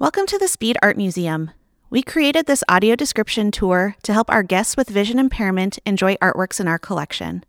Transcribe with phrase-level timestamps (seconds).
[0.00, 1.50] Welcome to the Speed Art Museum.
[1.90, 6.60] We created this audio description tour to help our guests with vision impairment enjoy artworks
[6.60, 7.44] in our collection.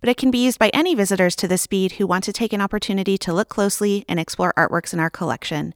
[0.00, 2.52] But it can be used by any visitors to the Speed who want to take
[2.52, 5.74] an opportunity to look closely and explore artworks in our collection.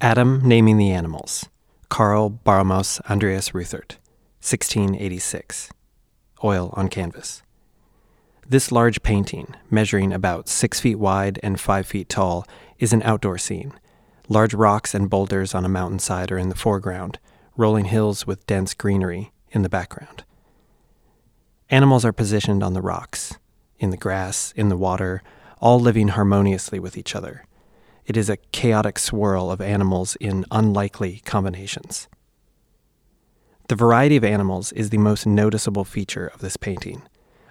[0.00, 1.46] Adam Naming the Animals.
[1.88, 3.96] Carl Borromäus Andreas Ruthart,
[4.38, 5.70] 1686.
[6.44, 7.42] Oil on canvas.
[8.50, 12.44] This large painting, measuring about six feet wide and five feet tall,
[12.80, 13.72] is an outdoor scene.
[14.28, 17.20] Large rocks and boulders on a mountainside are in the foreground,
[17.56, 20.24] rolling hills with dense greenery in the background.
[21.70, 23.38] Animals are positioned on the rocks,
[23.78, 25.22] in the grass, in the water,
[25.60, 27.46] all living harmoniously with each other.
[28.04, 32.08] It is a chaotic swirl of animals in unlikely combinations.
[33.68, 37.02] The variety of animals is the most noticeable feature of this painting.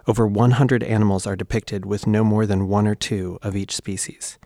[0.07, 4.37] Over 100 animals are depicted with no more than one or two of each species.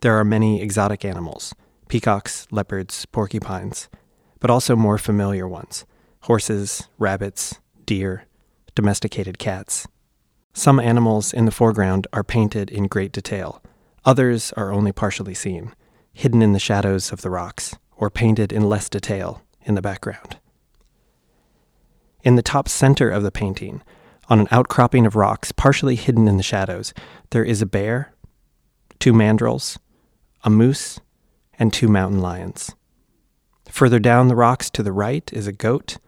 [0.00, 1.54] There are many exotic animals
[1.88, 3.88] peacocks, leopards, porcupines,
[4.38, 5.84] but also more familiar ones
[6.24, 8.26] horses, rabbits, deer,
[8.74, 9.88] domesticated cats.
[10.52, 13.62] Some animals in the foreground are painted in great detail,
[14.04, 15.74] others are only partially seen,
[16.12, 20.38] hidden in the shadows of the rocks, or painted in less detail in the background.
[22.22, 23.82] In the top center of the painting,
[24.30, 26.94] on an outcropping of rocks, partially hidden in the shadows,
[27.30, 28.14] there is a bear,
[29.00, 29.76] two mandrills,
[30.44, 31.00] a moose,
[31.58, 32.74] and two mountain lions.
[33.68, 35.98] Further down the rocks to the right is a goat,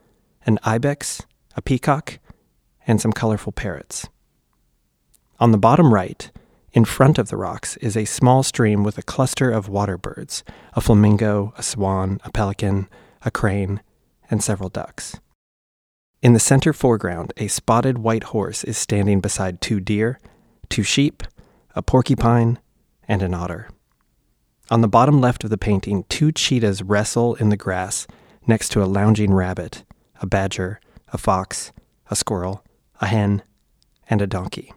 [0.47, 1.23] an ibex,
[1.57, 2.21] a peacock,
[2.87, 4.09] and some colorful parrots.
[5.41, 6.31] On the bottom right,
[6.73, 10.45] in front of the rocks, is a small stream with a cluster of water birds
[10.75, 12.89] a flamingo, a swan, a pelican,
[13.23, 13.83] a crane,
[14.31, 15.21] and several ducks.
[16.23, 20.21] In the center foreground, a spotted white horse is standing beside two deer,
[20.69, 21.25] two sheep,
[21.75, 22.61] a porcupine,
[23.09, 23.69] and an otter.
[24.71, 28.07] On the bottom left of the painting, two cheetahs wrestle in the grass
[28.47, 29.85] next to a lounging rabbit,
[30.21, 30.81] a badger,
[31.13, 31.73] a fox,
[32.09, 32.65] a squirrel,
[33.01, 33.43] a hen,
[34.09, 34.73] and a donkey.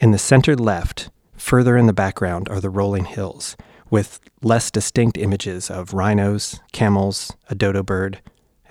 [0.00, 3.56] In the center left, further in the background, are the rolling hills,
[3.90, 8.20] with less distinct images of rhinos, camels, a dodo bird,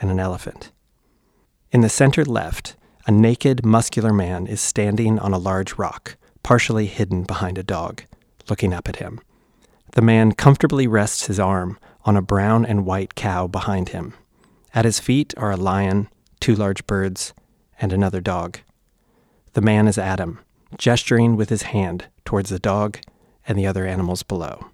[0.01, 0.73] and an elephant.
[1.73, 2.75] In the center left,
[3.07, 8.03] a naked, muscular man is standing on a large rock, partially hidden behind a dog,
[8.47, 9.19] looking up at him.
[9.94, 14.13] The man comfortably rests his arm on a brown and white cow behind him.
[14.75, 17.33] At his feet are a lion, two large birds,
[17.81, 18.59] and another dog.
[19.53, 20.41] The man is Adam,
[20.78, 23.00] gesturing with his hand towards the dog
[23.47, 24.67] and the other animals below.